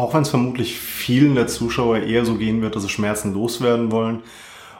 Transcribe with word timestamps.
Auch 0.00 0.14
wenn 0.14 0.22
es 0.22 0.30
vermutlich 0.30 0.80
vielen 0.80 1.34
der 1.34 1.46
Zuschauer 1.46 1.98
eher 1.98 2.24
so 2.24 2.36
gehen 2.36 2.62
wird, 2.62 2.74
dass 2.74 2.84
sie 2.84 2.88
Schmerzen 2.88 3.34
loswerden 3.34 3.92
wollen 3.92 4.22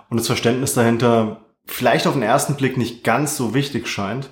und 0.09 0.17
das 0.17 0.27
Verständnis 0.27 0.73
dahinter 0.73 1.45
vielleicht 1.67 2.07
auf 2.07 2.15
den 2.15 2.23
ersten 2.23 2.55
Blick 2.55 2.79
nicht 2.79 3.05
ganz 3.05 3.37
so 3.37 3.53
wichtig 3.53 3.87
scheint. 3.87 4.31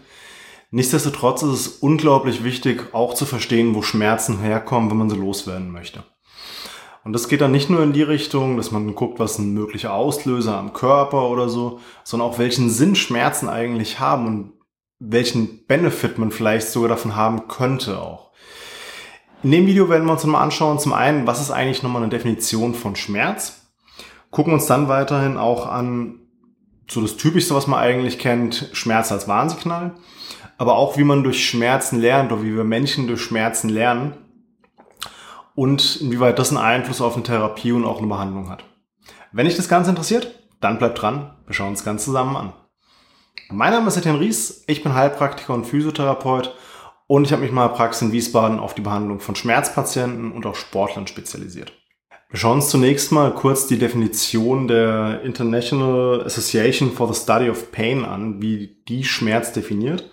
Nichtsdestotrotz 0.70 1.42
ist 1.42 1.50
es 1.50 1.68
unglaublich 1.68 2.42
wichtig, 2.42 2.94
auch 2.94 3.12
zu 3.12 3.26
verstehen, 3.26 3.74
wo 3.74 3.82
Schmerzen 3.82 4.38
herkommen, 4.38 4.90
wenn 4.90 4.96
man 4.96 5.10
sie 5.10 5.16
loswerden 5.16 5.72
möchte. 5.72 6.04
Und 7.04 7.12
das 7.12 7.28
geht 7.28 7.42
dann 7.42 7.52
nicht 7.52 7.68
nur 7.68 7.82
in 7.82 7.92
die 7.92 8.02
Richtung, 8.02 8.56
dass 8.56 8.70
man 8.70 8.94
guckt, 8.94 9.18
was 9.18 9.38
ein 9.38 9.52
möglicher 9.52 9.92
Auslöser 9.92 10.56
am 10.56 10.72
Körper 10.72 11.28
oder 11.28 11.50
so, 11.50 11.80
sondern 12.02 12.30
auch 12.30 12.38
welchen 12.38 12.70
Sinn 12.70 12.94
Schmerzen 12.94 13.50
eigentlich 13.50 14.00
haben 14.00 14.26
und 14.26 14.52
welchen 15.00 15.66
Benefit 15.66 16.16
man 16.16 16.30
vielleicht 16.30 16.68
sogar 16.68 16.88
davon 16.88 17.14
haben 17.14 17.46
könnte 17.46 18.00
auch. 18.00 18.28
In 19.44 19.52
dem 19.52 19.66
Video 19.68 19.88
werden 19.88 20.04
wir 20.04 20.12
uns 20.12 20.24
mal 20.24 20.42
anschauen, 20.42 20.80
zum 20.80 20.92
einen, 20.92 21.28
was 21.28 21.40
ist 21.40 21.52
eigentlich 21.52 21.84
nochmal 21.84 22.02
eine 22.02 22.10
Definition 22.10 22.74
von 22.74 22.96
Schmerz? 22.96 23.68
Gucken 24.32 24.52
uns 24.52 24.66
dann 24.66 24.88
weiterhin 24.88 25.36
auch 25.36 25.66
an, 25.66 26.20
so 26.90 27.00
das 27.00 27.16
Typischste, 27.16 27.54
was 27.54 27.68
man 27.68 27.78
eigentlich 27.78 28.18
kennt, 28.18 28.68
Schmerz 28.72 29.12
als 29.12 29.28
Warnsignal, 29.28 29.94
aber 30.56 30.74
auch 30.76 30.98
wie 30.98 31.04
man 31.04 31.22
durch 31.22 31.48
Schmerzen 31.48 32.00
lernt 32.00 32.32
oder 32.32 32.42
wie 32.42 32.56
wir 32.56 32.64
Menschen 32.64 33.06
durch 33.06 33.22
Schmerzen 33.22 33.68
lernen 33.68 34.14
und 35.54 36.00
inwieweit 36.00 36.40
das 36.40 36.48
einen 36.48 36.58
Einfluss 36.58 37.00
auf 37.00 37.14
eine 37.14 37.22
Therapie 37.22 37.70
und 37.70 37.84
auch 37.84 37.98
eine 37.98 38.08
Behandlung 38.08 38.50
hat. 38.50 38.64
Wenn 39.30 39.46
dich 39.46 39.56
das 39.56 39.68
Ganze 39.68 39.90
interessiert, 39.90 40.34
dann 40.60 40.78
bleib 40.78 40.96
dran, 40.96 41.36
wir 41.46 41.54
schauen 41.54 41.70
uns 41.70 41.84
ganz 41.84 42.04
zusammen 42.04 42.36
an. 42.36 42.52
Mein 43.50 43.72
Name 43.72 43.86
ist 43.86 43.96
Etienne 43.96 44.18
Ries, 44.18 44.64
ich 44.66 44.82
bin 44.82 44.94
Heilpraktiker 44.94 45.54
und 45.54 45.64
Physiotherapeut 45.64 46.56
und 47.08 47.24
ich 47.24 47.32
habe 47.32 47.42
mich 47.42 47.50
mal 47.50 47.68
Praxis 47.68 48.02
in 48.02 48.12
Wiesbaden 48.12 48.60
auf 48.60 48.74
die 48.74 48.82
Behandlung 48.82 49.18
von 49.18 49.34
Schmerzpatienten 49.34 50.30
und 50.30 50.46
auch 50.46 50.54
Sportlern 50.54 51.08
spezialisiert. 51.08 51.72
Wir 52.30 52.38
schauen 52.38 52.56
uns 52.56 52.68
zunächst 52.68 53.10
mal 53.10 53.34
kurz 53.34 53.66
die 53.66 53.78
Definition 53.78 54.68
der 54.68 55.22
International 55.24 56.22
Association 56.24 56.92
for 56.92 57.12
the 57.12 57.18
Study 57.18 57.48
of 57.48 57.72
Pain 57.72 58.04
an, 58.04 58.42
wie 58.42 58.82
die 58.86 59.02
Schmerz 59.02 59.52
definiert. 59.52 60.10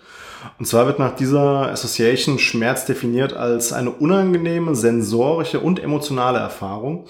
Und 0.58 0.64
zwar 0.64 0.86
wird 0.86 0.98
nach 0.98 1.14
dieser 1.14 1.70
Association 1.70 2.38
Schmerz 2.38 2.86
definiert 2.86 3.34
als 3.34 3.74
eine 3.74 3.90
unangenehme 3.90 4.74
sensorische 4.74 5.60
und 5.60 5.78
emotionale 5.78 6.38
Erfahrung, 6.38 7.06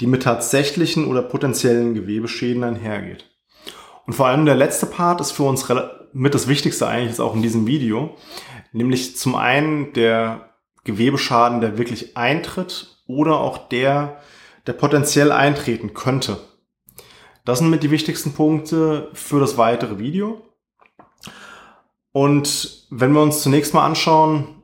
die 0.00 0.06
mit 0.06 0.22
tatsächlichen 0.22 1.06
oder 1.06 1.20
potenziellen 1.20 1.92
Gewebeschäden 1.92 2.64
einhergeht. 2.64 3.26
Und 4.06 4.14
vor 4.14 4.28
allem 4.28 4.46
der 4.46 4.54
letzte 4.54 4.86
Part 4.86 5.20
ist 5.20 5.32
für 5.32 5.42
uns 5.42 5.66
mit 6.14 6.32
das 6.32 6.48
Wichtigste 6.48 6.86
eigentlich 6.86 7.10
jetzt 7.10 7.20
auch 7.20 7.34
in 7.34 7.42
diesem 7.42 7.66
Video, 7.66 8.16
nämlich 8.76 9.16
zum 9.16 9.34
einen 9.34 9.92
der 9.92 10.50
Gewebeschaden, 10.84 11.60
der 11.60 11.78
wirklich 11.78 12.16
eintritt 12.16 12.98
oder 13.06 13.40
auch 13.40 13.68
der, 13.68 14.20
der 14.66 14.74
potenziell 14.74 15.32
eintreten 15.32 15.94
könnte. 15.94 16.38
Das 17.44 17.58
sind 17.58 17.70
mit 17.70 17.82
die 17.82 17.90
wichtigsten 17.90 18.34
Punkte 18.34 19.10
für 19.14 19.40
das 19.40 19.56
weitere 19.56 19.98
Video. 19.98 20.42
Und 22.12 22.86
wenn 22.90 23.12
wir 23.12 23.22
uns 23.22 23.42
zunächst 23.42 23.74
mal 23.74 23.84
anschauen, 23.84 24.62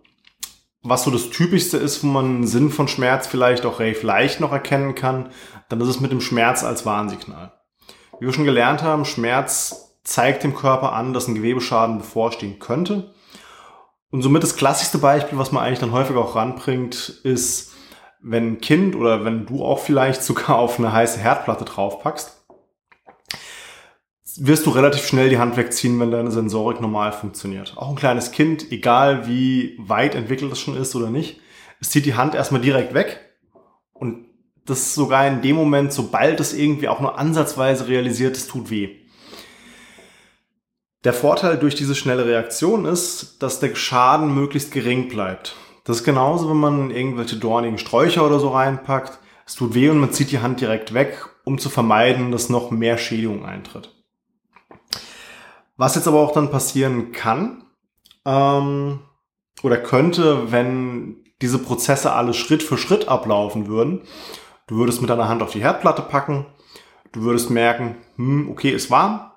was 0.83 1.05
so 1.05 1.11
das 1.11 1.31
Typischste 1.31 1.77
ist, 1.77 2.03
wo 2.03 2.09
man 2.09 2.47
Sinn 2.47 2.71
von 2.71 2.89
Schmerz 2.89 3.27
vielleicht 3.27 3.65
auch 3.65 3.79
relativ 3.79 4.03
leicht 4.03 4.41
noch 4.41 4.53
erkennen 4.53 4.95
kann, 4.95 5.31
dann 5.69 5.81
ist 5.81 5.89
es 5.89 6.01
mit 6.01 6.11
dem 6.11 6.21
Schmerz 6.21 6.65
als 6.65 6.85
Warnsignal. 6.85 7.53
Wie 8.19 8.27
wir 8.27 8.33
schon 8.33 8.45
gelernt 8.45 8.83
haben, 8.83 9.05
Schmerz 9.05 9.97
zeigt 10.03 10.43
dem 10.43 10.55
Körper 10.55 10.93
an, 10.93 11.13
dass 11.13 11.29
ein 11.29 11.35
Gewebeschaden 11.37 11.99
bevorstehen 11.99 12.59
könnte. 12.59 13.15
Und 14.13 14.21
somit 14.21 14.43
das 14.43 14.57
klassischste 14.57 14.99
Beispiel, 14.99 15.39
was 15.39 15.53
man 15.53 15.65
eigentlich 15.65 15.79
dann 15.79 15.93
häufig 15.93 16.15
auch 16.17 16.37
ranbringt, 16.37 17.09
ist, 17.25 17.73
wenn 18.21 18.53
ein 18.53 18.61
Kind 18.61 18.95
oder 18.95 19.25
wenn 19.25 19.47
du 19.47 19.65
auch 19.65 19.79
vielleicht 19.79 20.23
sogar 20.23 20.59
auf 20.59 20.79
eine 20.79 20.93
heiße 20.93 21.19
Herdplatte 21.19 21.65
draufpackst, 21.65 22.39
wirst 24.37 24.67
du 24.67 24.71
relativ 24.71 25.07
schnell 25.07 25.31
die 25.31 25.39
Hand 25.39 25.57
wegziehen, 25.57 25.99
wenn 25.99 26.11
deine 26.11 26.31
Sensorik 26.31 26.81
normal 26.81 27.13
funktioniert. 27.13 27.75
Auch 27.77 27.89
ein 27.89 27.97
kleines 27.97 28.33
Kind, 28.33 28.71
egal 28.71 29.27
wie 29.27 29.77
weit 29.79 30.15
entwickelt 30.15 30.53
es 30.53 30.61
schon 30.61 30.77
ist 30.77 30.95
oder 30.95 31.09
nicht, 31.09 31.41
es 31.81 31.89
zieht 31.89 32.05
die 32.05 32.15
Hand 32.15 32.35
erstmal 32.35 32.61
direkt 32.61 32.93
weg 32.93 33.19
und 33.95 34.27
das 34.67 34.95
sogar 34.95 35.27
in 35.27 35.41
dem 35.41 35.57
Moment, 35.57 35.93
sobald 35.93 36.39
es 36.39 36.53
irgendwie 36.53 36.89
auch 36.89 37.01
nur 37.01 37.19
ansatzweise 37.19 37.89
realisiert, 37.89 38.37
es 38.37 38.47
tut 38.47 38.71
weh. 38.71 39.02
Der 41.05 41.13
Vorteil 41.13 41.59
durch 41.59 41.75
diese 41.75 41.95
schnelle 41.95 42.27
Reaktion 42.27 42.85
ist, 42.85 43.43
dass 43.43 43.61
der 43.61 43.75
Schaden 43.75 44.35
möglichst 44.35 44.73
gering 44.73 45.09
bleibt. 45.09 45.57
Das 45.85 45.99
ist 45.99 46.05
genauso, 46.05 46.49
wenn 46.49 46.59
man 46.59 46.91
irgendwelche 46.91 47.37
dornigen 47.37 47.79
Sträucher 47.79 48.25
oder 48.25 48.39
so 48.39 48.49
reinpackt. 48.51 49.19
Es 49.45 49.57
tut 49.57 49.75
weh 49.75 49.89
und 49.89 49.99
man 49.99 50.13
zieht 50.13 50.31
die 50.31 50.39
Hand 50.39 50.61
direkt 50.61 50.95
weg, 50.95 51.29
um 51.45 51.59
zu 51.59 51.71
vermeiden, 51.71 52.31
dass 52.31 52.49
noch 52.49 52.71
mehr 52.71 52.99
Schädigung 52.99 53.45
eintritt. 53.45 53.93
Was 55.77 55.97
jetzt 55.97 56.07
aber 56.07 56.21
auch 56.21 56.33
dann 56.33 56.51
passieren 56.51 57.11
kann 57.11 57.65
ähm, 58.25 59.01
oder 59.63 59.79
könnte, 59.79 60.53
wenn 60.53 61.25
diese 61.41 61.59
Prozesse 61.59 62.13
alle 62.13 62.35
Schritt 62.35 62.63
für 62.63 62.79
Schritt 62.79 63.09
ablaufen 63.09 63.67
würden, 63.67 64.03
Du 64.67 64.79
würdest 64.79 65.01
mit 65.01 65.11
deiner 65.11 65.29
Hand 65.29 65.43
auf 65.43 65.53
die 65.53 65.63
Herdplatte 65.63 66.03
packen. 66.03 66.47
Du 67.13 67.23
würdest 67.23 67.51
merken, 67.51 67.97
hm, 68.17 68.49
okay, 68.51 68.71
ist 68.71 68.91
warm, 68.91 69.32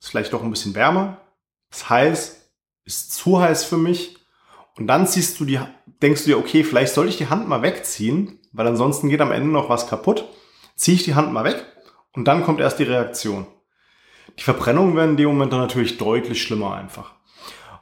ist 0.00 0.08
vielleicht 0.08 0.32
doch 0.32 0.42
ein 0.42 0.50
bisschen 0.50 0.74
wärmer, 0.74 1.18
ist 1.70 1.88
heiß, 1.90 2.50
ist 2.84 3.12
zu 3.12 3.40
heiß 3.40 3.64
für 3.64 3.76
mich. 3.76 4.16
Und 4.76 4.86
dann 4.86 5.06
siehst 5.06 5.38
du 5.38 5.44
die, 5.44 5.60
denkst 6.02 6.24
du 6.24 6.30
dir, 6.30 6.38
okay, 6.38 6.64
vielleicht 6.64 6.94
soll 6.94 7.08
ich 7.08 7.18
die 7.18 7.28
Hand 7.28 7.48
mal 7.48 7.62
wegziehen, 7.62 8.38
weil 8.52 8.66
ansonsten 8.66 9.08
geht 9.08 9.20
am 9.20 9.32
Ende 9.32 9.50
noch 9.50 9.68
was 9.68 9.88
kaputt. 9.88 10.24
Ziehe 10.74 10.96
ich 10.96 11.04
die 11.04 11.14
Hand 11.14 11.32
mal 11.32 11.44
weg 11.44 11.64
und 12.12 12.26
dann 12.26 12.42
kommt 12.42 12.60
erst 12.60 12.78
die 12.78 12.84
Reaktion. 12.84 13.46
Die 14.38 14.42
Verbrennungen 14.42 14.96
werden 14.96 15.10
in 15.12 15.16
dem 15.18 15.28
Moment 15.28 15.52
dann 15.52 15.60
natürlich 15.60 15.98
deutlich 15.98 16.42
schlimmer 16.42 16.74
einfach. 16.74 17.12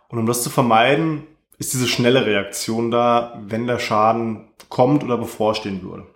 Und 0.09 0.19
um 0.19 0.27
das 0.27 0.43
zu 0.43 0.51
vermeiden, 0.51 1.27
ist 1.59 1.73
diese 1.73 1.87
schnelle 1.87 2.25
Reaktion 2.27 2.91
da, 2.91 3.41
wenn 3.47 3.67
der 3.67 3.79
Schaden 3.79 4.49
kommt 4.69 5.05
oder 5.05 5.19
bevorstehen 5.19 5.83
würde. 5.83 6.07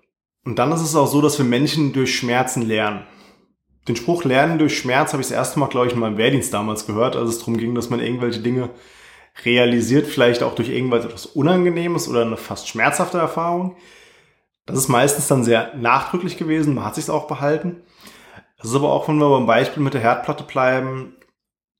Und 0.45 0.59
dann 0.59 0.73
ist 0.73 0.81
es 0.81 0.97
auch 0.97 1.07
so, 1.07 1.21
dass 1.21 1.39
wir 1.39 1.45
Menschen 1.45 1.93
durch 1.93 2.17
Schmerzen 2.17 2.63
lernen. 2.63 3.07
Den 3.89 3.97
Spruch 3.97 4.25
Lernen 4.25 4.59
durch 4.59 4.79
Schmerz 4.79 5.13
habe 5.13 5.23
ich 5.23 5.29
das 5.29 5.37
erste 5.37 5.59
Mal, 5.59 5.69
glaube 5.69 5.89
ich, 5.89 5.93
in 5.93 5.99
meinem 5.99 6.17
Wehrdienst 6.17 6.55
damals 6.55 6.87
gehört, 6.87 7.17
als 7.17 7.31
es 7.31 7.39
darum 7.39 7.57
ging, 7.57 7.75
dass 7.75 7.91
man 7.91 8.01
irgendwelche 8.01 8.41
Dinge 8.41 8.71
realisiert, 9.45 10.07
vielleicht 10.07 10.43
auch 10.43 10.55
durch 10.55 10.69
irgendwas 10.69 11.05
etwas 11.05 11.27
Unangenehmes 11.27 12.09
oder 12.09 12.23
eine 12.23 12.37
fast 12.37 12.69
schmerzhafte 12.69 13.19
Erfahrung. 13.19 13.77
Das 14.67 14.79
ist 14.79 14.89
meistens 14.89 15.27
dann 15.27 15.43
sehr 15.43 15.75
nachdrücklich 15.75 16.37
gewesen, 16.37 16.75
man 16.75 16.85
hat 16.85 16.95
sich 16.95 17.11
auch 17.11 17.27
behalten. 17.27 17.83
Das 18.59 18.71
ist 18.71 18.77
aber 18.77 18.93
auch, 18.93 19.09
wenn 19.09 19.17
wir 19.17 19.29
beim 19.29 19.47
Beispiel 19.47 19.83
mit 19.83 19.95
der 19.95 20.01
Herdplatte 20.01 20.45
bleiben, 20.45 21.17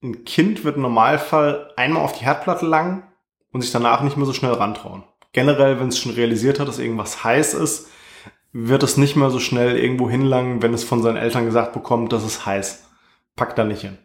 ein 0.03 0.25
Kind 0.25 0.65
wird 0.65 0.77
im 0.77 0.83
Normalfall 0.83 1.73
einmal 1.77 2.03
auf 2.03 2.19
die 2.19 2.25
Herdplatte 2.25 2.67
lang 2.67 3.05
und 3.53 3.61
sich 3.61 3.71
danach 3.71 4.03
nicht 4.03 4.17
mehr 4.17 4.27
so 4.27 4.33
schnell 4.33 4.53
rantrauen. 4.53 5.05
Generell, 5.33 5.79
wenn 5.79 5.89
es 5.89 5.99
schon 5.99 6.13
realisiert 6.13 6.59
hat, 6.59 6.67
dass 6.67 6.81
irgendwas 6.81 7.23
heiß 7.23 7.55
ist, 7.55 7.89
wird 8.53 8.83
es 8.83 8.97
nicht 8.97 9.17
mehr 9.17 9.31
so 9.31 9.41
schnell 9.41 9.79
irgendwo 9.79 10.11
hinlangen, 10.11 10.63
wenn 10.63 10.75
es 10.75 10.85
von 10.85 11.03
seinen 11.03 11.17
Eltern 11.17 11.47
gesagt 11.47 11.73
bekommt, 11.73 12.13
dass 12.13 12.23
es 12.23 12.45
heiß. 12.45 12.85
Packt 13.35 13.59
da 13.59 13.65
nicht 13.65 13.81
hin. 13.81 13.99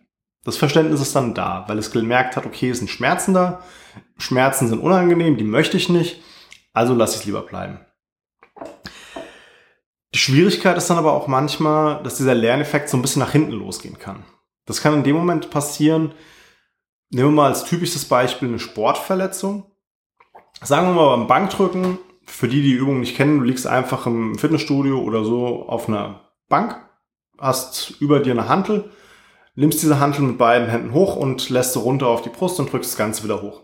Das 0.45 0.55
Verständnis 0.55 1.01
ist 1.01 1.15
dann 1.15 1.33
da, 1.33 1.65
weil 1.67 1.77
es 1.77 1.91
gemerkt 1.91 2.37
hat, 2.37 2.45
okay, 2.45 2.69
es 2.69 2.77
sind 2.77 2.89
Schmerzen 2.89 3.33
da, 3.33 3.61
Schmerzen 4.17 4.69
sind 4.69 4.79
unangenehm, 4.79 5.35
die 5.35 5.43
möchte 5.43 5.75
ich 5.75 5.89
nicht, 5.89 6.21
also 6.71 6.93
lasse 6.93 7.15
ich 7.15 7.21
es 7.21 7.25
lieber 7.25 7.41
bleiben. 7.41 7.81
Die 10.13 10.19
Schwierigkeit 10.19 10.77
ist 10.77 10.89
dann 10.89 10.97
aber 10.97 11.11
auch 11.11 11.27
manchmal, 11.27 12.01
dass 12.03 12.15
dieser 12.15 12.33
Lerneffekt 12.33 12.87
so 12.87 12.95
ein 12.95 13.01
bisschen 13.01 13.19
nach 13.19 13.33
hinten 13.33 13.51
losgehen 13.51 13.99
kann. 13.99 14.23
Das 14.65 14.81
kann 14.81 14.93
in 14.93 15.03
dem 15.03 15.17
Moment 15.17 15.49
passieren, 15.49 16.13
nehmen 17.09 17.29
wir 17.29 17.35
mal 17.35 17.49
als 17.49 17.65
typisches 17.65 18.05
Beispiel 18.05 18.47
eine 18.47 18.59
Sportverletzung. 18.59 19.69
Sagen 20.61 20.87
wir 20.87 20.93
mal 20.93 21.17
beim 21.17 21.27
Bankdrücken 21.27 21.99
für 22.27 22.47
die, 22.47 22.61
die 22.61 22.73
Übung 22.73 22.99
nicht 22.99 23.15
kennen, 23.15 23.39
du 23.39 23.45
liegst 23.45 23.65
einfach 23.65 24.05
im 24.05 24.37
Fitnessstudio 24.37 24.99
oder 24.99 25.23
so 25.23 25.67
auf 25.67 25.87
einer 25.87 26.21
Bank, 26.49 26.77
hast 27.39 27.95
über 27.99 28.19
dir 28.19 28.33
eine 28.33 28.47
Hantel, 28.47 28.91
nimmst 29.55 29.81
diese 29.81 29.99
Hantel 29.99 30.21
mit 30.21 30.37
beiden 30.37 30.69
Händen 30.69 30.93
hoch 30.93 31.15
und 31.15 31.49
lässt 31.49 31.73
sie 31.73 31.79
runter 31.79 32.07
auf 32.07 32.21
die 32.21 32.29
Brust 32.29 32.59
und 32.59 32.71
drückst 32.71 32.91
das 32.91 32.97
Ganze 32.97 33.23
wieder 33.23 33.41
hoch. 33.41 33.63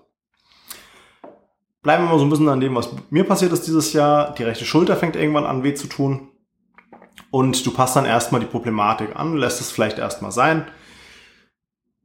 Bleiben 1.83 2.06
wir 2.06 2.12
mal 2.12 2.18
so 2.19 2.25
ein 2.25 2.30
bisschen 2.30 2.50
an 2.50 2.62
dem, 2.62 2.75
was 2.75 2.89
mir 3.10 3.25
passiert 3.25 3.51
ist 3.51 3.68
dieses 3.68 3.92
Jahr. 3.92 4.33
Die 4.33 4.44
rechte 4.44 4.63
Schulter 4.63 4.95
fängt 4.95 5.18
irgendwann 5.18 5.45
an 5.45 5.63
weh 5.63 5.74
zu 5.74 5.88
tun. 5.88 6.30
Und 7.30 7.66
du 7.66 7.71
passt 7.71 7.95
dann 7.95 8.06
erstmal 8.06 8.42
die 8.42 8.48
Problematik 8.48 9.16
an, 9.16 9.36
lässt 9.36 9.59
es 9.59 9.69
vielleicht 9.69 10.00
erstmal 10.00 10.31
sein. 10.31 10.66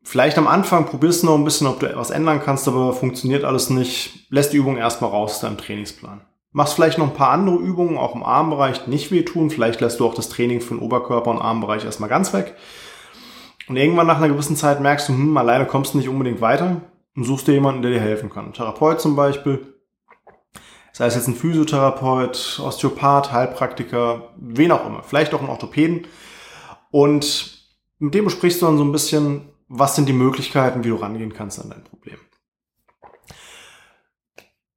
Vielleicht 0.02 0.36
am 0.36 0.48
Anfang 0.48 0.86
probierst 0.86 1.22
du 1.22 1.26
noch 1.26 1.36
ein 1.36 1.44
bisschen, 1.44 1.66
ob 1.66 1.80
du 1.80 1.86
etwas 1.86 2.10
ändern 2.10 2.42
kannst, 2.42 2.66
aber 2.66 2.92
funktioniert 2.92 3.44
alles 3.44 3.70
nicht. 3.70 4.26
Lässt 4.30 4.52
die 4.52 4.56
Übung 4.56 4.78
erstmal 4.78 5.10
raus 5.10 5.34
aus 5.34 5.40
deinem 5.40 5.58
Trainingsplan. 5.58 6.22
Machst 6.52 6.74
vielleicht 6.74 6.98
noch 6.98 7.08
ein 7.08 7.14
paar 7.14 7.30
andere 7.30 7.56
Übungen, 7.56 7.98
auch 7.98 8.14
im 8.14 8.22
Armbereich, 8.22 8.86
nicht 8.86 9.10
wehtun. 9.10 9.50
Vielleicht 9.50 9.80
lässt 9.80 10.00
du 10.00 10.06
auch 10.06 10.14
das 10.14 10.28
Training 10.28 10.60
für 10.60 10.74
den 10.74 10.82
Oberkörper 10.82 11.30
und 11.30 11.40
Armbereich 11.40 11.84
erstmal 11.84 12.08
ganz 12.08 12.32
weg. 12.32 12.56
Und 13.68 13.76
irgendwann 13.76 14.06
nach 14.06 14.16
einer 14.16 14.28
gewissen 14.28 14.56
Zeit 14.56 14.80
merkst 14.80 15.08
du, 15.08 15.12
hm, 15.12 15.36
alleine 15.36 15.66
kommst 15.66 15.92
du 15.92 15.98
nicht 15.98 16.08
unbedingt 16.08 16.40
weiter 16.40 16.80
und 17.14 17.24
suchst 17.24 17.46
dir 17.46 17.52
jemanden, 17.52 17.82
der 17.82 17.90
dir 17.90 18.00
helfen 18.00 18.30
kann. 18.30 18.46
Ein 18.46 18.52
Therapeut 18.54 19.00
zum 19.00 19.14
Beispiel. 19.14 19.74
Sei 20.92 21.06
es 21.06 21.14
jetzt 21.14 21.28
ein 21.28 21.34
Physiotherapeut, 21.34 22.60
Osteopath, 22.64 23.30
Heilpraktiker, 23.30 24.30
wen 24.36 24.72
auch 24.72 24.86
immer, 24.86 25.02
vielleicht 25.02 25.34
auch 25.34 25.42
ein 25.42 25.50
Orthopäden. 25.50 26.06
Und 26.90 27.58
mit 27.98 28.14
dem 28.14 28.24
besprichst 28.24 28.62
du 28.62 28.66
dann 28.66 28.78
so 28.78 28.84
ein 28.84 28.92
bisschen, 28.92 29.50
was 29.68 29.96
sind 29.96 30.08
die 30.08 30.14
Möglichkeiten, 30.14 30.82
wie 30.82 30.88
du 30.88 30.96
rangehen 30.96 31.34
kannst 31.34 31.60
an 31.60 31.70
dein 31.70 31.84
Problem. 31.84 32.18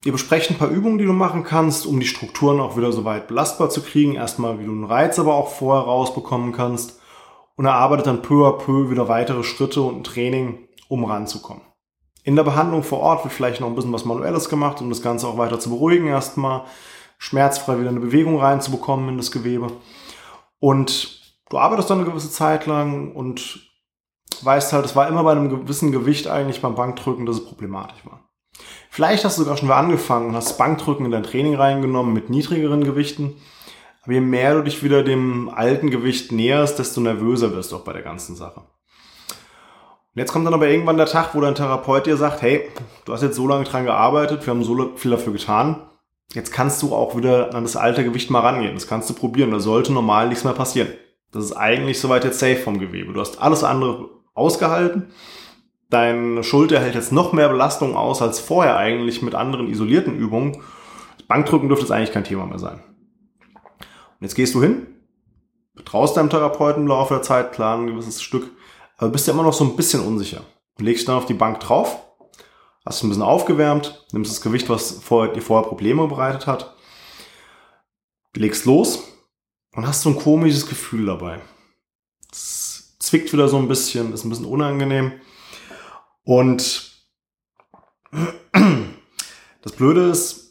Ihr 0.03 0.12
besprecht 0.12 0.50
ein 0.50 0.57
paar 0.57 0.69
Übungen, 0.69 0.98
die 0.98 1.06
du 1.06 1.13
machen 1.13 1.44
kannst, 1.44 1.86
um 1.86 2.00
die 2.00 2.07
Strukturen 2.07 2.59
auch 2.59 2.75
wieder 2.75 2.92
so 2.92 3.06
weit 3.06 3.27
belastbar 3.27 3.69
zu 3.69 3.83
kriegen. 3.83 4.15
Erstmal, 4.15 4.59
wie 4.59 4.65
du 4.65 4.71
einen 4.71 4.83
Reiz 4.83 5.19
aber 5.19 5.36
auch 5.36 5.50
vorher 5.50 5.83
rausbekommen 5.83 6.53
kannst. 6.53 7.00
Und 7.56 7.65
erarbeitet 7.65 8.07
dann 8.07 8.24
peu 8.24 8.48
à 8.48 8.57
peu 8.57 8.89
wieder 8.89 9.07
weitere 9.07 9.44
Schritte 9.44 9.81
und 9.83 9.98
ein 9.98 10.03
Training, 10.03 10.68
um 10.88 11.06
ranzukommen. 11.06 11.62
In 12.24 12.36
der 12.36 12.44
Behandlung 12.44 12.81
vor 12.81 13.00
Ort 13.00 13.24
wird 13.24 13.33
vielleicht 13.33 13.62
noch 13.62 13.68
ein 13.68 13.75
bisschen 13.75 13.94
was 13.94 14.06
Manuelles 14.06 14.50
gemacht, 14.50 14.81
um 14.81 14.89
das 14.89 15.03
Ganze 15.03 15.27
auch 15.27 15.38
weiter 15.38 15.59
zu 15.59 15.69
beruhigen 15.69 16.07
erstmal. 16.07 16.63
Schmerzfrei 17.19 17.80
wieder 17.80 17.89
eine 17.89 18.00
Bewegung 18.00 18.39
reinzubekommen 18.39 19.09
in 19.09 19.18
das 19.18 19.31
Gewebe. 19.31 19.68
Und 20.59 21.21
du 21.50 21.59
arbeitest 21.59 21.92
dann 21.92 22.00
eine 22.00 22.09
gewisse 22.09 22.31
Zeit 22.31 22.65
lang 22.65 23.12
und 23.12 23.69
weißt 24.42 24.74
halt, 24.74 24.86
es 24.86 24.95
war 24.95 25.07
immer 25.07 25.24
bei 25.24 25.33
einem 25.33 25.50
gewissen 25.50 25.92
Gewicht 25.92 26.27
eigentlich 26.27 26.62
beim 26.62 26.74
Bankdrücken, 26.74 27.27
dass 27.27 27.38
es 27.38 27.45
problematisch 27.45 28.03
war. 28.06 28.31
Vielleicht 28.89 29.24
hast 29.24 29.38
du 29.38 29.44
sogar 29.44 29.57
schon 29.57 29.69
mal 29.69 29.80
angefangen 29.80 30.27
und 30.27 30.36
hast 30.36 30.57
Bankdrücken 30.57 31.06
in 31.06 31.12
dein 31.12 31.24
Training 31.24 31.56
reingenommen 31.56 32.13
mit 32.13 32.30
niedrigeren 32.30 32.83
Gewichten. 32.83 33.38
Aber 34.03 34.13
je 34.13 34.19
mehr 34.19 34.56
du 34.56 34.63
dich 34.63 34.83
wieder 34.83 35.01
dem 35.01 35.50
alten 35.50 35.89
Gewicht 35.89 36.33
näherst, 36.33 36.77
desto 36.77 37.00
nervöser 37.00 37.53
wirst 37.53 37.71
du 37.71 37.77
auch 37.77 37.86
bei 37.86 37.94
der 37.94 38.01
ganzen 38.01 38.36
Sache. 38.36 38.59
Und 38.59 40.19
jetzt 40.19 40.33
kommt 40.33 40.45
dann 40.45 40.53
aber 40.53 40.68
irgendwann 40.68 40.98
der 40.98 41.06
Tag, 41.06 41.33
wo 41.33 41.39
dein 41.39 41.56
Therapeut 41.56 42.06
dir 42.06 42.18
sagt, 42.18 42.42
hey, 42.42 42.69
du 43.06 43.13
hast 43.13 43.21
jetzt 43.21 43.38
so 43.38 43.48
lange 43.48 43.63
dran 43.63 43.86
gearbeitet, 43.86 44.45
wir 44.45 44.51
haben 44.51 44.63
so 44.63 44.92
viel 44.98 45.12
dafür 45.12 45.31
getan. 45.31 45.88
Jetzt 46.33 46.51
kannst 46.51 46.81
du 46.81 46.94
auch 46.94 47.15
wieder 47.15 47.56
an 47.56 47.63
das 47.63 47.77
alte 47.77 48.03
Gewicht 48.03 48.30
mal 48.30 48.42
rangehen. 48.42 48.74
Das 48.74 48.88
kannst 48.88 49.09
du 49.09 49.13
probieren. 49.13 49.51
Da 49.51 49.59
sollte 49.59 49.94
normal 49.94 50.27
nichts 50.27 50.44
mehr 50.44 50.53
passieren. 50.53 50.89
Das 51.31 51.45
ist 51.45 51.53
eigentlich 51.53 52.00
soweit 52.00 52.25
jetzt 52.25 52.39
safe 52.39 52.57
vom 52.57 52.80
Gewebe. 52.80 53.13
Du 53.13 53.21
hast 53.21 53.42
alles 53.42 53.63
andere 53.63 54.09
ausgehalten 54.33 55.12
Deine 55.91 56.41
Schulter 56.45 56.79
hält 56.79 56.95
jetzt 56.95 57.11
noch 57.11 57.33
mehr 57.33 57.49
Belastung 57.49 57.97
aus 57.97 58.21
als 58.21 58.39
vorher 58.39 58.77
eigentlich 58.77 59.21
mit 59.21 59.35
anderen 59.35 59.67
isolierten 59.67 60.15
Übungen. 60.15 60.63
Bankdrücken 61.27 61.67
dürfte 61.67 61.83
jetzt 61.83 61.91
eigentlich 61.91 62.13
kein 62.13 62.23
Thema 62.23 62.45
mehr 62.45 62.59
sein. 62.59 62.81
Und 63.81 64.21
jetzt 64.21 64.35
gehst 64.35 64.55
du 64.55 64.61
hin, 64.61 64.88
betraust 65.75 66.15
deinem 66.15 66.29
Therapeuten 66.29 66.83
im 66.83 66.88
Laufe 66.88 67.15
der 67.15 67.23
Zeit, 67.23 67.51
plan 67.51 67.81
ein 67.81 67.88
gewisses 67.88 68.21
Stück, 68.21 68.51
aber 68.97 69.09
bist 69.09 69.27
ja 69.27 69.33
immer 69.33 69.43
noch 69.43 69.51
so 69.51 69.65
ein 69.65 69.75
bisschen 69.75 69.99
unsicher. 69.99 70.43
Du 70.77 70.85
legst 70.85 71.09
dann 71.09 71.17
auf 71.17 71.25
die 71.25 71.33
Bank 71.33 71.59
drauf, 71.59 71.99
hast 72.85 73.03
ein 73.03 73.09
bisschen 73.09 73.23
aufgewärmt, 73.23 74.05
nimmst 74.13 74.31
das 74.31 74.39
Gewicht, 74.39 74.69
was 74.69 74.91
vorher, 75.03 75.33
dir 75.33 75.41
vorher 75.41 75.67
Probleme 75.67 76.07
bereitet 76.07 76.47
hat, 76.47 76.73
legst 78.33 78.63
los 78.65 79.03
und 79.75 79.85
hast 79.85 80.03
so 80.03 80.09
ein 80.09 80.15
komisches 80.15 80.67
Gefühl 80.67 81.07
dabei. 81.07 81.41
Es 82.31 82.95
zwickt 82.99 83.33
wieder 83.33 83.49
so 83.49 83.57
ein 83.57 83.67
bisschen, 83.67 84.13
ist 84.13 84.23
ein 84.23 84.29
bisschen 84.29 84.45
unangenehm. 84.45 85.11
Und 86.23 86.91
das 89.62 89.71
Blöde 89.73 90.09
ist, 90.09 90.41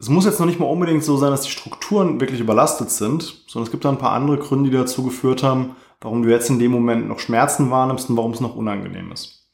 es 0.00 0.08
muss 0.08 0.24
jetzt 0.24 0.38
noch 0.38 0.46
nicht 0.46 0.60
mal 0.60 0.66
unbedingt 0.66 1.02
so 1.02 1.16
sein, 1.16 1.30
dass 1.30 1.42
die 1.42 1.50
Strukturen 1.50 2.20
wirklich 2.20 2.40
überlastet 2.40 2.90
sind, 2.90 3.22
sondern 3.48 3.66
es 3.66 3.70
gibt 3.72 3.84
da 3.84 3.88
ein 3.88 3.98
paar 3.98 4.12
andere 4.12 4.38
Gründe, 4.38 4.70
die 4.70 4.76
dazu 4.76 5.02
geführt 5.02 5.42
haben, 5.42 5.76
warum 6.00 6.22
du 6.22 6.30
jetzt 6.30 6.50
in 6.50 6.60
dem 6.60 6.70
Moment 6.70 7.08
noch 7.08 7.18
Schmerzen 7.18 7.70
wahrnimmst 7.70 8.08
und 8.08 8.16
warum 8.16 8.32
es 8.32 8.40
noch 8.40 8.54
unangenehm 8.54 9.10
ist. 9.10 9.50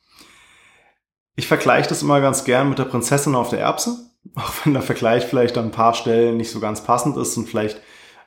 Ich 1.36 1.48
vergleiche 1.48 1.88
das 1.88 2.02
immer 2.02 2.20
ganz 2.20 2.44
gern 2.44 2.68
mit 2.68 2.78
der 2.78 2.84
Prinzessin 2.84 3.34
auf 3.34 3.48
der 3.48 3.60
Erbse, 3.60 4.10
auch 4.34 4.52
wenn 4.64 4.74
der 4.74 4.82
Vergleich 4.82 5.24
vielleicht 5.24 5.56
an 5.56 5.66
ein 5.66 5.72
paar 5.72 5.94
Stellen 5.94 6.36
nicht 6.36 6.50
so 6.50 6.60
ganz 6.60 6.82
passend 6.82 7.16
ist 7.16 7.36
und 7.36 7.48
vielleicht 7.48 7.80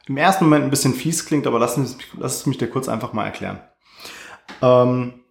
im 0.07 0.17
ersten 0.17 0.45
Moment 0.45 0.63
ein 0.63 0.69
bisschen 0.69 0.93
fies 0.93 1.25
klingt, 1.25 1.45
aber 1.47 1.59
lass, 1.59 1.77
mich, 1.77 1.95
lass 2.17 2.37
es 2.37 2.45
mich 2.45 2.57
dir 2.57 2.69
kurz 2.69 2.87
einfach 2.87 3.13
mal 3.13 3.25
erklären. 3.25 3.59
Ähm, 4.61 5.21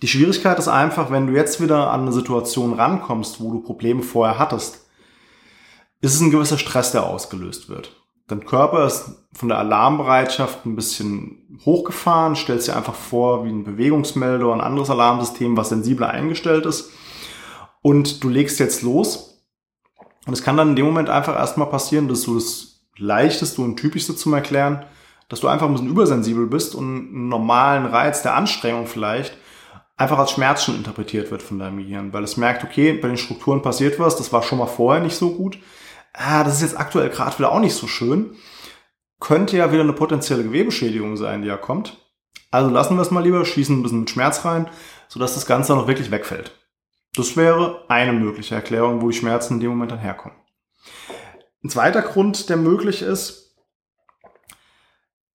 die 0.00 0.08
Schwierigkeit 0.08 0.58
ist 0.58 0.68
einfach, 0.68 1.10
wenn 1.10 1.26
du 1.26 1.34
jetzt 1.34 1.60
wieder 1.60 1.90
an 1.90 2.02
eine 2.02 2.12
Situation 2.12 2.74
rankommst, 2.74 3.40
wo 3.40 3.50
du 3.52 3.60
Probleme 3.60 4.02
vorher 4.02 4.38
hattest, 4.38 4.86
ist 6.00 6.14
es 6.14 6.20
ein 6.20 6.30
gewisser 6.30 6.58
Stress, 6.58 6.92
der 6.92 7.06
ausgelöst 7.06 7.68
wird. 7.68 7.96
Dein 8.28 8.44
Körper 8.44 8.86
ist 8.86 9.10
von 9.34 9.48
der 9.48 9.58
Alarmbereitschaft 9.58 10.64
ein 10.64 10.76
bisschen 10.76 11.58
hochgefahren, 11.64 12.36
stellst 12.36 12.68
dir 12.68 12.76
einfach 12.76 12.94
vor 12.94 13.44
wie 13.44 13.50
ein 13.50 13.64
Bewegungsmelder, 13.64 14.52
ein 14.52 14.60
anderes 14.60 14.90
Alarmsystem, 14.90 15.56
was 15.56 15.68
sensibler 15.68 16.10
eingestellt 16.10 16.66
ist. 16.66 16.90
Und 17.82 18.22
du 18.22 18.28
legst 18.28 18.58
jetzt 18.58 18.82
los. 18.82 19.44
Und 20.26 20.32
es 20.32 20.42
kann 20.42 20.56
dann 20.56 20.70
in 20.70 20.76
dem 20.76 20.86
Moment 20.86 21.10
einfach 21.10 21.36
erstmal 21.36 21.68
passieren, 21.68 22.08
dass 22.08 22.22
du 22.22 22.34
das 22.36 22.86
leichteste 22.96 23.60
und 23.60 23.76
typischste 23.76 24.14
zum 24.14 24.34
Erklären, 24.34 24.84
dass 25.28 25.40
du 25.40 25.48
einfach 25.48 25.66
ein 25.66 25.72
bisschen 25.72 25.88
übersensibel 25.88 26.46
bist 26.46 26.74
und 26.74 26.84
einen 26.84 27.28
normalen 27.28 27.86
Reiz 27.86 28.22
der 28.22 28.36
Anstrengung 28.36 28.86
vielleicht 28.86 29.36
einfach 29.96 30.18
als 30.18 30.32
Schmerz 30.32 30.64
schon 30.64 30.76
interpretiert 30.76 31.30
wird 31.30 31.42
von 31.42 31.58
deinem 31.58 31.78
Gehirn, 31.78 32.12
weil 32.12 32.24
es 32.24 32.36
merkt, 32.36 32.64
okay, 32.64 32.92
bei 32.92 33.08
den 33.08 33.16
Strukturen 33.16 33.62
passiert 33.62 33.98
was, 33.98 34.16
das 34.16 34.32
war 34.32 34.42
schon 34.42 34.58
mal 34.58 34.66
vorher 34.66 35.02
nicht 35.02 35.16
so 35.16 35.34
gut. 35.34 35.58
Ah, 36.12 36.44
das 36.44 36.56
ist 36.56 36.62
jetzt 36.62 36.78
aktuell 36.78 37.10
gerade 37.10 37.38
wieder 37.38 37.52
auch 37.52 37.60
nicht 37.60 37.74
so 37.74 37.86
schön. 37.86 38.36
Könnte 39.20 39.56
ja 39.56 39.72
wieder 39.72 39.82
eine 39.82 39.92
potenzielle 39.92 40.42
Gewebeschädigung 40.42 41.16
sein, 41.16 41.42
die 41.42 41.48
ja 41.48 41.56
kommt. 41.56 41.96
Also 42.50 42.70
lassen 42.70 42.96
wir 42.96 43.02
es 43.02 43.10
mal 43.10 43.22
lieber, 43.22 43.44
schießen 43.44 43.78
ein 43.78 43.82
bisschen 43.82 44.00
mit 44.00 44.10
Schmerz 44.10 44.44
rein, 44.44 44.68
sodass 45.08 45.34
das 45.34 45.46
Ganze 45.46 45.74
noch 45.74 45.86
wirklich 45.86 46.10
wegfällt. 46.10 46.52
Das 47.14 47.36
wäre 47.36 47.84
eine 47.88 48.12
mögliche 48.12 48.54
Erklärung, 48.54 49.00
wo 49.00 49.10
die 49.10 49.16
Schmerzen 49.16 49.54
in 49.54 49.60
dem 49.60 49.70
Moment 49.70 49.92
dann 49.92 49.98
herkommen. 49.98 50.36
Ein 51.62 51.70
zweiter 51.70 52.02
Grund, 52.02 52.48
der 52.48 52.56
möglich 52.56 53.02
ist, 53.02 53.56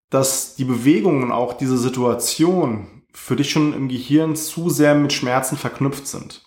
dass 0.10 0.56
die 0.56 0.66
Bewegungen 0.66 1.32
auch 1.32 1.54
diese 1.54 1.78
Situation 1.78 2.97
für 3.14 3.36
dich 3.36 3.52
schon 3.52 3.74
im 3.74 3.88
Gehirn 3.90 4.36
zu 4.36 4.70
sehr 4.70 4.96
mit 4.96 5.14
Schmerzen 5.14 5.58
verknüpft 5.58 6.08
sind. 6.08 6.44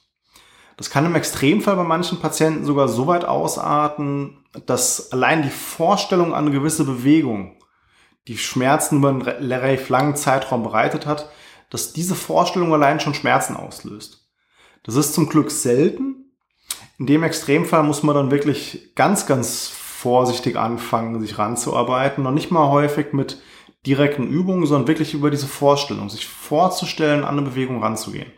Das 0.76 0.88
kann 0.88 1.04
im 1.04 1.14
Extremfall 1.14 1.76
bei 1.76 1.84
manchen 1.84 2.20
Patienten 2.20 2.64
sogar 2.64 2.88
so 2.88 3.06
weit 3.06 3.24
ausarten, 3.24 4.44
dass 4.66 5.12
allein 5.12 5.42
die 5.42 5.50
Vorstellung 5.50 6.32
an 6.32 6.46
eine 6.46 6.50
gewisse 6.52 6.84
Bewegung 6.84 7.56
die 8.28 8.38
Schmerzen 8.38 8.98
über 8.98 9.10
einen 9.10 9.22
relativ 9.22 9.88
langen 9.88 10.16
Zeitraum 10.16 10.62
bereitet 10.62 11.06
hat, 11.06 11.28
dass 11.68 11.92
diese 11.92 12.14
Vorstellung 12.14 12.72
allein 12.72 13.00
schon 13.00 13.14
Schmerzen 13.14 13.56
auslöst. 13.56 14.28
Das 14.82 14.96
ist 14.96 15.14
zum 15.14 15.28
Glück 15.28 15.50
selten. 15.50 16.32
In 16.98 17.06
dem 17.06 17.22
Extremfall 17.22 17.82
muss 17.82 18.02
man 18.02 18.14
dann 18.14 18.30
wirklich 18.30 18.94
ganz, 18.94 19.26
ganz 19.26 19.68
vorsichtig 19.68 20.56
anfangen, 20.56 21.20
sich 21.20 21.38
ranzuarbeiten 21.38 22.26
und 22.26 22.34
nicht 22.34 22.50
mal 22.50 22.70
häufig 22.70 23.12
mit 23.12 23.40
direkten 23.86 24.28
Übungen, 24.28 24.66
sondern 24.66 24.88
wirklich 24.88 25.14
über 25.14 25.30
diese 25.30 25.46
Vorstellung, 25.46 26.08
sich 26.10 26.26
vorzustellen, 26.26 27.24
an 27.24 27.38
eine 27.38 27.42
Bewegung 27.42 27.82
ranzugehen. 27.82 28.30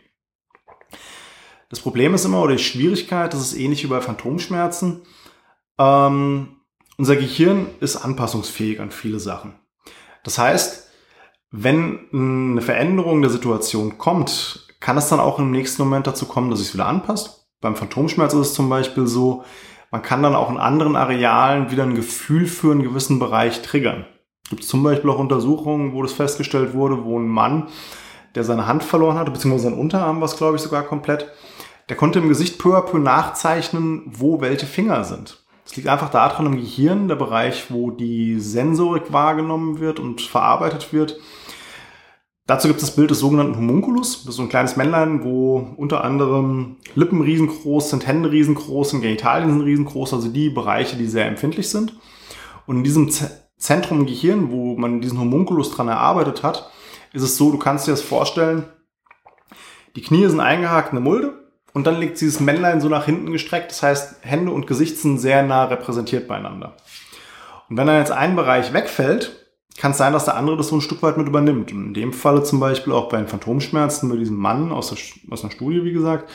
Das 1.69 1.79
Problem 1.79 2.13
ist 2.13 2.25
immer, 2.25 2.41
oder 2.41 2.55
die 2.55 2.63
Schwierigkeit, 2.63 3.33
das 3.33 3.41
ist 3.41 3.57
ähnlich 3.57 3.83
wie 3.83 3.87
bei 3.87 3.99
Phantomschmerzen, 3.99 5.01
ähm, 5.79 6.57
unser 6.97 7.15
Gehirn 7.15 7.67
ist 7.79 7.95
anpassungsfähig 7.97 8.79
an 8.79 8.91
viele 8.91 9.19
Sachen. 9.19 9.55
Das 10.23 10.37
heißt, 10.37 10.87
wenn 11.49 12.07
eine 12.13 12.61
Veränderung 12.61 13.21
der 13.21 13.31
Situation 13.31 13.97
kommt, 13.97 14.67
kann 14.79 14.97
es 14.97 15.09
dann 15.09 15.19
auch 15.19 15.39
im 15.39 15.51
nächsten 15.51 15.81
Moment 15.81 16.07
dazu 16.07 16.25
kommen, 16.25 16.51
dass 16.51 16.59
es 16.59 16.73
wieder 16.73 16.85
anpasst. 16.85 17.47
Beim 17.59 17.75
Phantomschmerz 17.75 18.33
ist 18.33 18.39
es 18.39 18.53
zum 18.53 18.69
Beispiel 18.69 19.07
so, 19.07 19.43
man 19.89 20.01
kann 20.01 20.23
dann 20.23 20.35
auch 20.35 20.49
in 20.49 20.57
anderen 20.57 20.95
Arealen 20.95 21.71
wieder 21.71 21.83
ein 21.83 21.95
Gefühl 21.95 22.45
für 22.45 22.71
einen 22.71 22.83
gewissen 22.83 23.19
Bereich 23.19 23.61
triggern 23.61 24.05
gibt 24.49 24.63
zum 24.63 24.83
Beispiel 24.83 25.09
auch 25.09 25.19
Untersuchungen, 25.19 25.93
wo 25.93 26.01
das 26.01 26.13
festgestellt 26.13 26.73
wurde, 26.73 27.03
wo 27.05 27.17
ein 27.17 27.27
Mann, 27.27 27.67
der 28.35 28.43
seine 28.43 28.67
Hand 28.67 28.83
verloren 28.83 29.17
hatte, 29.17 29.31
beziehungsweise 29.31 29.69
seinen 29.69 29.79
Unterarm 29.79 30.21
was 30.21 30.37
glaube 30.37 30.55
ich 30.55 30.61
sogar 30.61 30.83
komplett, 30.83 31.27
der 31.89 31.97
konnte 31.97 32.19
im 32.19 32.29
Gesicht 32.29 32.59
peu 32.59 32.75
à 32.75 32.81
peu 32.81 32.97
nachzeichnen, 32.97 34.03
wo 34.05 34.41
welche 34.41 34.65
Finger 34.65 35.03
sind. 35.03 35.43
Das 35.65 35.75
liegt 35.75 35.87
einfach 35.87 36.09
daran 36.09 36.45
im 36.45 36.57
Gehirn, 36.57 37.07
der 37.07 37.15
Bereich, 37.15 37.71
wo 37.71 37.91
die 37.91 38.39
Sensorik 38.39 39.13
wahrgenommen 39.13 39.79
wird 39.79 39.99
und 39.99 40.21
verarbeitet 40.21 40.91
wird. 40.91 41.19
Dazu 42.45 42.67
gibt 42.67 42.81
es 42.81 42.87
das 42.87 42.95
Bild 42.97 43.09
des 43.09 43.19
sogenannten 43.19 43.55
Homunculus. 43.55 44.23
Das 44.23 44.31
ist 44.31 44.35
so 44.35 44.41
ein 44.41 44.49
kleines 44.49 44.75
Männlein, 44.75 45.23
wo 45.23 45.73
unter 45.77 46.03
anderem 46.03 46.75
Lippen 46.93 47.21
riesengroß 47.21 47.91
sind, 47.91 48.05
Hände 48.05 48.31
riesengroß 48.31 48.89
sind, 48.89 49.01
Genitalien 49.01 49.51
sind 49.51 49.61
riesengroß, 49.61 50.13
also 50.13 50.27
die 50.27 50.49
Bereiche, 50.49 50.97
die 50.97 51.07
sehr 51.07 51.27
empfindlich 51.27 51.69
sind. 51.69 51.97
Und 52.65 52.77
in 52.77 52.83
diesem 52.83 53.09
Zentrum 53.63 54.01
im 54.01 54.05
Gehirn, 54.05 54.51
wo 54.51 54.75
man 54.75 54.99
diesen 54.99 55.17
Homunculus 55.17 55.71
dran 55.71 55.87
erarbeitet 55.87 56.43
hat, 56.43 56.69
ist 57.13 57.23
es 57.23 57.37
so, 57.37 57.49
du 57.49 57.57
kannst 57.57 57.87
dir 57.87 57.91
das 57.91 58.01
vorstellen, 58.01 58.65
die 59.95 60.01
Knie 60.01 60.27
sind 60.27 60.41
eingehakt 60.41 60.91
in 60.91 60.97
eine 60.97 61.05
Mulde 61.05 61.33
und 61.71 61.87
dann 61.87 61.97
liegt 61.97 62.19
dieses 62.19 62.41
Männlein 62.41 62.81
so 62.81 62.89
nach 62.89 63.05
hinten 63.05 63.31
gestreckt. 63.31 63.71
Das 63.71 63.81
heißt, 63.81 64.15
Hände 64.19 64.51
und 64.51 64.67
Gesicht 64.67 64.97
sind 64.97 65.17
sehr 65.17 65.43
nah 65.43 65.63
repräsentiert 65.63 66.27
beieinander. 66.27 66.75
Und 67.69 67.77
wenn 67.77 67.87
dann 67.87 67.99
jetzt 67.99 68.11
ein 68.11 68.35
Bereich 68.35 68.73
wegfällt, 68.73 69.47
kann 69.77 69.91
es 69.91 69.97
sein, 69.97 70.11
dass 70.11 70.25
der 70.25 70.35
andere 70.35 70.57
das 70.57 70.67
so 70.67 70.75
ein 70.75 70.81
Stück 70.81 71.01
weit 71.01 71.15
mit 71.17 71.27
übernimmt. 71.27 71.71
Und 71.71 71.85
in 71.85 71.93
dem 71.93 72.11
Falle 72.11 72.43
zum 72.43 72.59
Beispiel 72.59 72.91
auch 72.91 73.07
bei 73.07 73.17
den 73.17 73.29
Phantomschmerzen 73.29 74.09
bei 74.09 74.17
diesem 74.17 74.35
Mann 74.35 74.73
aus, 74.73 74.89
der, 74.89 74.97
aus 75.31 75.41
einer 75.41 75.51
Studie, 75.51 75.85
wie 75.85 75.93
gesagt, 75.93 76.29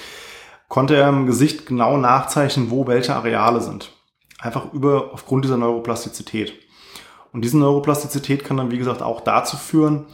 konnte 0.68 0.96
er 0.96 1.10
im 1.10 1.26
Gesicht 1.26 1.66
genau 1.66 1.98
nachzeichnen, 1.98 2.70
wo 2.70 2.86
welche 2.86 3.14
Areale 3.14 3.60
sind. 3.60 3.92
Einfach 4.38 4.72
über, 4.72 5.10
aufgrund 5.12 5.44
dieser 5.44 5.58
Neuroplastizität. 5.58 6.54
Und 7.32 7.42
diese 7.42 7.58
Neuroplastizität 7.58 8.44
kann 8.44 8.56
dann, 8.56 8.70
wie 8.70 8.78
gesagt, 8.78 9.02
auch 9.02 9.20
dazu 9.20 9.56
führen, 9.56 10.06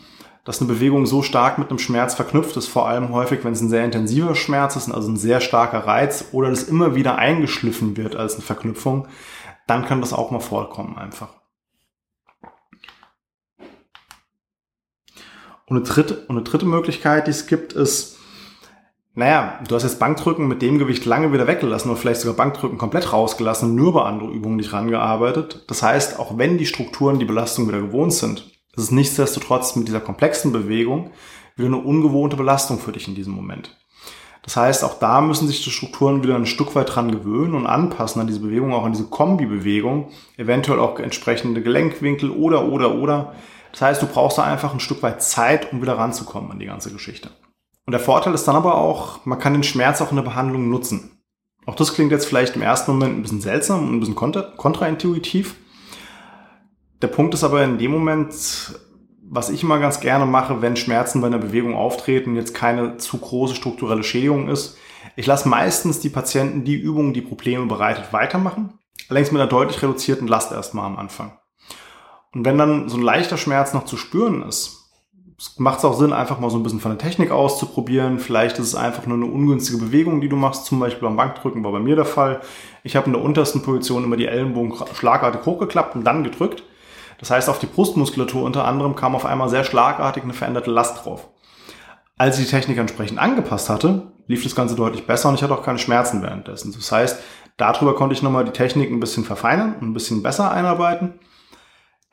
dass 0.44 0.61
eine 0.61 0.68
Bewegung 0.68 1.06
so 1.06 1.23
stark 1.23 1.59
mit 1.59 1.71
einem 1.71 1.78
Schmerz 1.78 2.14
verknüpft 2.14 2.56
ist, 2.56 2.68
vor 2.68 2.87
allem 2.87 3.11
häufig, 3.11 3.44
wenn 3.44 3.54
es 3.54 3.62
ein 3.62 3.71
sehr 3.71 3.85
intensiver 3.85 4.35
Schmerz 4.35 4.76
ist, 4.76 4.90
also 4.90 5.11
ein 5.11 5.16
sehr 5.16 5.40
starker 5.40 5.87
Reiz 5.87 6.26
oder 6.33 6.50
das 6.50 6.64
immer 6.64 6.94
wieder 6.94 7.16
eingeschliffen 7.16 7.97
wird 7.97 8.14
als 8.14 8.35
eine 8.35 8.42
Verknüpfung, 8.42 9.09
dann 9.66 9.87
kann 9.87 10.02
das 10.02 10.12
auch 10.12 10.30
mal 10.30 10.40
vorkommen 10.40 10.99
einfach. 10.99 11.30
Und 15.66 15.78
eine 15.78 15.87
dritte, 15.87 16.26
und 16.28 16.37
eine 16.37 16.42
dritte 16.42 16.66
Möglichkeit, 16.66 17.26
die 17.26 17.30
es 17.30 17.47
gibt, 17.47 17.73
ist, 17.73 18.18
naja, 19.16 19.61
du 19.68 19.75
hast 19.76 19.85
jetzt 19.85 20.00
Bankdrücken 20.00 20.49
mit 20.49 20.61
dem 20.61 20.78
Gewicht 20.78 21.04
lange 21.04 21.33
wieder 21.33 21.47
weggelassen 21.47 21.88
oder 21.88 22.00
vielleicht 22.00 22.21
sogar 22.21 22.37
Bankdrücken 22.37 22.78
komplett 22.78 23.12
rausgelassen 23.12 23.71
und 23.71 23.76
nur 23.76 23.92
bei 23.94 24.02
andere 24.02 24.30
Übungen 24.30 24.56
nicht 24.56 24.73
rangearbeitet. 24.73 25.64
Das 25.68 25.85
heißt, 25.85 26.18
auch 26.18 26.37
wenn 26.37 26.59
die 26.59 26.66
Strukturen 26.66 27.21
die 27.21 27.25
Belastung 27.25 27.68
wieder 27.68 27.80
gewohnt 27.80 28.12
sind, 28.12 28.40
ist 28.76 28.85
es 28.85 28.90
nichtsdestotrotz 28.90 29.76
mit 29.76 29.87
dieser 29.87 30.00
komplexen 30.00 30.52
Bewegung 30.52 31.12
wieder 31.54 31.68
eine 31.68 31.76
ungewohnte 31.76 32.37
Belastung 32.37 32.80
für 32.80 32.90
dich 32.90 33.06
in 33.06 33.14
diesem 33.14 33.35
Moment. 33.35 33.76
Das 34.42 34.56
heißt, 34.56 34.83
auch 34.83 34.99
da 34.99 35.21
müssen 35.21 35.47
sich 35.47 35.62
die 35.62 35.71
Strukturen 35.71 36.25
wieder 36.25 36.35
ein 36.35 36.44
Stück 36.44 36.75
weit 36.75 36.94
dran 36.94 37.12
gewöhnen 37.12 37.54
und 37.54 37.66
anpassen 37.66 38.21
an 38.21 38.26
diese 38.26 38.40
Bewegung, 38.40 38.75
auch 38.75 38.85
an 38.85 38.92
diese 38.92 39.06
Kombi-Bewegung, 39.06 40.11
eventuell 40.37 40.80
auch 40.80 40.99
entsprechende 40.99 41.62
Gelenkwinkel 41.62 42.30
oder, 42.30 42.66
oder, 42.66 42.97
oder. 42.97 43.35
Das 43.71 43.80
heißt, 43.80 44.02
du 44.02 44.06
brauchst 44.06 44.38
da 44.38 44.42
einfach 44.42 44.75
ein 44.75 44.80
Stück 44.80 45.02
weit 45.04 45.23
Zeit, 45.23 45.73
um 45.73 45.80
wieder 45.80 45.97
ranzukommen 45.97 46.50
an 46.50 46.59
die 46.59 46.66
ganze 46.66 46.92
Geschichte. 46.92 47.30
Und 47.87 47.93
der 47.93 48.00
Vorteil 48.00 48.35
ist 48.35 48.47
dann 48.47 48.57
aber 48.57 48.76
auch, 48.76 49.25
man 49.26 49.38
kann 49.38 49.53
den 49.53 49.62
Schmerz 49.62 50.00
auch 50.00 50.11
in 50.11 50.17
der 50.17 50.23
Behandlung 50.23 50.71
nutzen. 50.71 51.19
Auch 51.67 51.75
das 51.75 51.95
klingt 51.95 52.12
jetzt 52.12 52.26
vielleicht 52.26 52.57
im 52.57 52.62
ersten 52.62 52.93
Moment 52.93 53.17
ein 53.17 53.23
bisschen 53.23 53.41
seltsam 53.41 53.88
und 53.88 53.95
ein 53.95 54.00
bisschen 54.00 54.14
kontra 54.14 54.43
kontraintuitiv. 54.57 55.57
Der 57.03 57.09
Punkt 57.09 57.35
ist 57.35 57.45
aber 57.45 57.62
in 57.64 57.79
dem 57.79 57.91
Moment, 57.91 58.35
was 59.23 59.50
ich 59.50 59.62
immer 59.62 59.79
ganz 59.79 60.00
gerne 60.00 60.26
mache, 60.26 60.62
wenn 60.62 60.76
Schmerzen 60.76 61.21
bei 61.21 61.26
einer 61.26 61.38
Bewegung 61.38 61.75
auftreten, 61.75 62.37
jetzt 62.37 62.55
keine 62.55 62.97
zu 62.99 63.19
große 63.19 63.55
strukturelle 63.55 64.03
Schädigung 64.03 64.49
ist. 64.49 64.76
Ich 65.17 65.26
lasse 65.26 65.49
meistens 65.49 66.00
die 66.00 66.09
Patienten 66.09 66.64
die 66.64 66.76
Übungen, 66.76 67.14
die 67.14 67.23
Probleme 67.23 67.67
bereitet, 67.67 68.12
weitermachen. 68.12 68.79
Allerdings 69.09 69.33
mit 69.33 69.41
einer 69.41 69.50
deutlich 69.50 69.83
reduzierten 69.83 70.29
Last 70.29 70.53
erstmal 70.53 70.87
am 70.87 70.97
Anfang. 70.97 71.38
Und 72.33 72.45
wenn 72.45 72.59
dann 72.59 72.88
so 72.88 72.97
ein 72.97 73.03
leichter 73.03 73.37
Schmerz 73.37 73.75
noch 73.75 73.85
zu 73.85 73.97
spüren 73.97 74.43
ist, 74.43 74.84
macht 75.59 75.79
es 75.79 75.85
auch 75.85 75.95
Sinn, 75.95 76.12
einfach 76.12 76.38
mal 76.38 76.50
so 76.50 76.57
ein 76.57 76.62
bisschen 76.62 76.81
von 76.81 76.93
der 76.93 76.99
Technik 76.99 77.31
auszuprobieren. 77.31 78.19
Vielleicht 78.19 78.59
ist 78.59 78.69
es 78.69 78.75
einfach 78.75 79.07
nur 79.07 79.17
eine 79.17 79.26
ungünstige 79.26 79.79
Bewegung, 79.79 80.21
die 80.21 80.29
du 80.29 80.37
machst, 80.37 80.67
zum 80.67 80.81
Beispiel 80.81 81.09
beim 81.09 81.17
Bankdrücken 81.17 81.64
war 81.64 81.73
bei 81.73 81.81
mir 81.81 81.97
der 81.97 82.05
Fall. 82.05 82.41
Ich 82.83 82.97
habe 82.97 83.07
in 83.07 83.12
der 83.12 83.23
untersten 83.23 83.62
Position 83.62 84.05
immer 84.05 84.17
die 84.17 84.26
Ellenbogen 84.26 84.75
schlagartig 84.95 85.45
hochgeklappt 85.45 85.97
und 85.97 86.05
dann 86.05 86.25
gedrückt. 86.25 86.62
Das 87.19 87.31
heißt, 87.31 87.49
auf 87.49 87.59
die 87.59 87.67
Brustmuskulatur 87.67 88.43
unter 88.43 88.64
anderem 88.64 88.97
kam 88.97 89.14
auf 89.14 89.25
einmal 89.25 89.49
sehr 89.49 89.64
schlagartig 89.64 90.23
eine 90.23 90.35
veränderte 90.35 90.71
Last 90.71 91.05
drauf. 91.05 91.29
Als 92.17 92.38
ich 92.38 92.45
die 92.45 92.50
Technik 92.50 92.79
entsprechend 92.79 93.19
angepasst 93.19 93.69
hatte, 93.69 94.12
lief 94.26 94.45
das 94.45 94.55
Ganze 94.55 94.76
deutlich 94.76 95.07
besser 95.07 95.29
und 95.29 95.35
ich 95.35 95.43
hatte 95.43 95.55
auch 95.55 95.64
keine 95.64 95.79
Schmerzen 95.79 96.23
währenddessen. 96.23 96.73
Das 96.73 96.91
heißt, 96.93 97.21
darüber 97.57 97.95
konnte 97.95 98.14
ich 98.14 98.23
nochmal 98.23 98.45
die 98.45 98.53
Technik 98.53 98.91
ein 98.91 99.00
bisschen 99.00 99.25
verfeinern 99.25 99.75
und 99.81 99.91
ein 99.91 99.95
bisschen 99.95 100.23
besser 100.23 100.50
einarbeiten. 100.50 101.14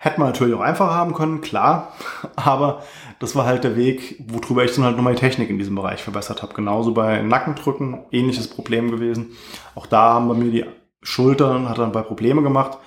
Hätte 0.03 0.19
man 0.19 0.29
natürlich 0.29 0.55
auch 0.55 0.61
einfacher 0.61 0.95
haben 0.95 1.13
können, 1.13 1.41
klar, 1.41 1.93
aber 2.35 2.81
das 3.19 3.35
war 3.35 3.45
halt 3.45 3.63
der 3.63 3.75
Weg, 3.75 4.15
worüber 4.27 4.65
ich 4.65 4.73
dann 4.73 4.83
halt 4.83 4.95
nochmal 4.97 5.13
die 5.13 5.19
Technik 5.19 5.51
in 5.51 5.59
diesem 5.59 5.75
Bereich 5.75 6.01
verbessert 6.01 6.41
habe. 6.41 6.55
Genauso 6.55 6.91
bei 6.91 7.21
Nackendrücken, 7.21 7.99
ähnliches 8.11 8.49
Problem 8.49 8.89
gewesen. 8.89 9.33
Auch 9.75 9.85
da 9.85 10.15
haben 10.15 10.27
bei 10.27 10.33
mir 10.33 10.49
die 10.49 10.65
Schultern, 11.03 11.69
hat 11.69 11.77
dann 11.77 11.91
bei 11.91 12.01
Probleme 12.01 12.41
gemacht 12.41 12.79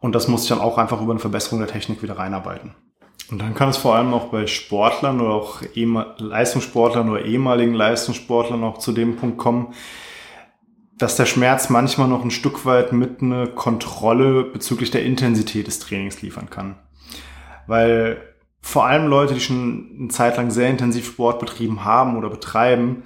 und 0.00 0.14
das 0.14 0.26
musste 0.26 0.46
ich 0.46 0.58
dann 0.58 0.66
auch 0.66 0.78
einfach 0.78 1.02
über 1.02 1.12
eine 1.12 1.20
Verbesserung 1.20 1.58
der 1.58 1.68
Technik 1.68 2.02
wieder 2.02 2.16
reinarbeiten. 2.16 2.74
Und 3.30 3.42
dann 3.42 3.54
kann 3.54 3.68
es 3.68 3.76
vor 3.76 3.94
allem 3.94 4.14
auch 4.14 4.28
bei 4.28 4.46
Sportlern 4.46 5.20
oder 5.20 5.34
auch 5.34 5.60
Leistungssportlern 6.16 7.10
oder 7.10 7.26
ehemaligen 7.26 7.74
Leistungssportlern 7.74 8.64
auch 8.64 8.78
zu 8.78 8.92
dem 8.92 9.16
Punkt 9.16 9.36
kommen, 9.36 9.74
dass 10.98 11.16
der 11.16 11.26
Schmerz 11.26 11.70
manchmal 11.70 12.08
noch 12.08 12.24
ein 12.24 12.30
Stück 12.30 12.64
weit 12.66 12.92
mit 12.92 13.20
eine 13.20 13.48
Kontrolle 13.48 14.44
bezüglich 14.44 14.90
der 14.90 15.04
Intensität 15.04 15.66
des 15.66 15.80
Trainings 15.80 16.22
liefern 16.22 16.50
kann. 16.50 16.76
Weil 17.66 18.22
vor 18.60 18.86
allem 18.86 19.08
Leute, 19.08 19.34
die 19.34 19.40
schon 19.40 19.96
eine 19.98 20.08
Zeit 20.08 20.36
lang 20.36 20.50
sehr 20.50 20.70
intensiv 20.70 21.06
Sport 21.06 21.40
betrieben 21.40 21.84
haben 21.84 22.16
oder 22.16 22.30
betreiben, 22.30 23.02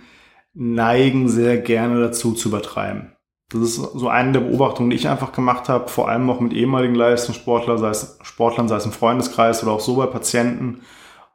neigen 0.55 1.29
sehr 1.29 1.59
gerne 1.59 2.01
dazu 2.01 2.33
zu 2.33 2.49
übertreiben. 2.49 3.13
Das 3.51 3.63
ist 3.63 3.77
so 3.77 4.09
eine 4.09 4.33
der 4.33 4.41
Beobachtungen, 4.41 4.91
die 4.91 4.97
ich 4.97 5.09
einfach 5.09 5.33
gemacht 5.33 5.69
habe, 5.69 5.89
vor 5.89 6.09
allem 6.09 6.29
auch 6.29 6.41
mit 6.41 6.53
ehemaligen 6.53 6.95
Leistungssportlern, 6.95 7.79
sei 7.79 7.89
es 7.89 8.19
Sportlern, 8.23 8.69
sei 8.69 8.77
es 8.77 8.85
im 8.85 8.93
Freundeskreis 8.93 9.63
oder 9.63 9.73
auch 9.73 9.81
so 9.81 9.97
bei 9.97 10.07
Patienten, 10.07 10.83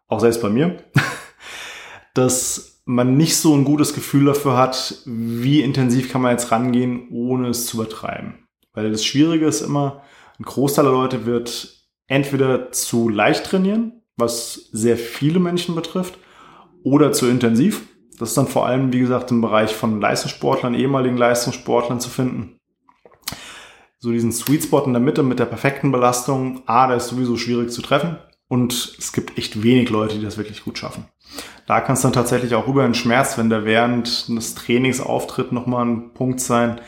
auch 0.07 0.19
selbst 0.19 0.41
bei 0.41 0.49
mir, 0.49 0.77
dass 2.13 2.72
man 2.85 3.15
nicht 3.15 3.37
so 3.37 3.55
ein 3.55 3.63
gutes 3.63 3.93
Gefühl 3.93 4.25
dafür 4.25 4.57
hat, 4.57 5.01
wie 5.05 5.61
intensiv 5.61 6.11
kann 6.11 6.21
man 6.21 6.31
jetzt 6.31 6.51
rangehen, 6.51 7.07
ohne 7.11 7.49
es 7.49 7.65
zu 7.65 7.77
übertreiben. 7.77 8.47
Weil 8.73 8.91
das 8.91 9.05
Schwierige 9.05 9.45
ist 9.45 9.61
immer, 9.61 10.03
ein 10.39 10.43
Großteil 10.43 10.85
der 10.85 10.93
Leute 10.93 11.25
wird 11.25 11.77
entweder 12.07 12.71
zu 12.71 13.09
leicht 13.09 13.45
trainieren, 13.45 14.01
was 14.17 14.69
sehr 14.71 14.97
viele 14.97 15.39
Menschen 15.39 15.75
betrifft, 15.75 16.17
oder 16.83 17.13
zu 17.13 17.27
intensiv. 17.27 17.83
Das 18.19 18.29
ist 18.29 18.37
dann 18.37 18.47
vor 18.47 18.65
allem, 18.65 18.91
wie 18.91 18.99
gesagt, 18.99 19.31
im 19.31 19.41
Bereich 19.41 19.73
von 19.73 20.01
Leistungssportlern, 20.01 20.75
ehemaligen 20.75 21.17
Leistungssportlern 21.17 22.01
zu 22.01 22.09
finden. 22.09 22.57
So 23.99 24.11
diesen 24.11 24.33
Sweet 24.33 24.63
Spot 24.63 24.83
in 24.83 24.91
der 24.91 25.01
Mitte 25.01 25.23
mit 25.23 25.39
der 25.39 25.45
perfekten 25.45 25.93
Belastung, 25.93 26.61
A, 26.65 26.87
der 26.87 26.97
ist 26.97 27.07
sowieso 27.07 27.37
schwierig 27.37 27.71
zu 27.71 27.81
treffen 27.81 28.17
und 28.53 28.95
es 28.99 29.13
gibt 29.13 29.35
echt 29.35 29.63
wenig 29.63 29.89
Leute, 29.89 30.19
die 30.19 30.23
das 30.23 30.37
wirklich 30.37 30.63
gut 30.63 30.77
schaffen. 30.77 31.05
Da 31.65 31.81
kann 31.81 31.95
es 31.95 32.03
dann 32.03 32.13
tatsächlich 32.13 32.53
auch 32.53 32.67
über 32.67 32.83
den 32.83 32.93
Schmerz, 32.93 33.35
wenn 33.35 33.49
der 33.49 33.65
während 33.65 34.29
des 34.29 34.53
Trainings 34.53 35.01
auftritt, 35.01 35.51
nochmal 35.51 35.87
ein 35.87 36.13
Punkt 36.13 36.39
sein, 36.39 36.79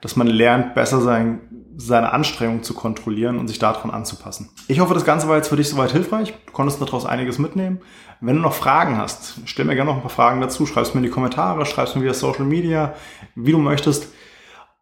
dass 0.00 0.16
man 0.16 0.26
lernt, 0.26 0.74
besser 0.74 1.00
sein, 1.00 1.70
seine 1.76 2.12
Anstrengung 2.12 2.64
zu 2.64 2.74
kontrollieren 2.74 3.38
und 3.38 3.46
sich 3.46 3.60
daran 3.60 3.92
anzupassen. 3.92 4.50
Ich 4.66 4.80
hoffe, 4.80 4.92
das 4.92 5.04
Ganze 5.04 5.28
war 5.28 5.36
jetzt 5.36 5.50
für 5.50 5.56
dich 5.56 5.68
soweit 5.68 5.92
hilfreich. 5.92 6.34
Du 6.46 6.52
konntest 6.52 6.80
daraus 6.80 7.06
einiges 7.06 7.38
mitnehmen. 7.38 7.80
Wenn 8.20 8.34
du 8.34 8.42
noch 8.42 8.54
Fragen 8.54 8.98
hast, 8.98 9.36
stell 9.44 9.66
mir 9.66 9.76
gerne 9.76 9.90
noch 9.90 9.98
ein 9.98 10.02
paar 10.02 10.10
Fragen 10.10 10.40
dazu. 10.40 10.66
Schreib 10.66 10.82
es 10.82 10.94
mir 10.94 10.98
in 10.98 11.04
die 11.04 11.10
Kommentare, 11.10 11.64
schreib 11.64 11.86
es 11.86 11.94
mir 11.94 12.02
via 12.02 12.14
Social 12.14 12.44
Media, 12.44 12.94
wie 13.36 13.52
du 13.52 13.58
möchtest. 13.58 14.08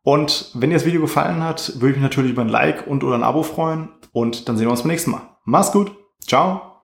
Und 0.03 0.51
wenn 0.55 0.71
dir 0.71 0.77
das 0.77 0.87
Video 0.87 1.03
gefallen 1.03 1.45
hat, 1.45 1.75
würde 1.75 1.91
ich 1.91 1.97
mich 1.97 2.03
natürlich 2.03 2.33
über 2.33 2.41
ein 2.41 2.49
Like 2.49 2.87
und 2.87 3.05
oder 3.05 3.17
ein 3.17 3.23
Abo 3.23 3.43
freuen. 3.43 3.91
Und 4.13 4.49
dann 4.49 4.57
sehen 4.57 4.67
wir 4.67 4.71
uns 4.71 4.81
beim 4.81 4.93
nächsten 4.93 5.11
Mal. 5.11 5.37
Mach's 5.45 5.73
gut. 5.73 6.02
Ciao. 6.27 6.72